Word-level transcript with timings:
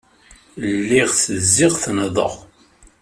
Lliɣ 0.73 1.07
ttezziɣ, 1.11 1.73
ttennḍeɣ. 1.75 2.33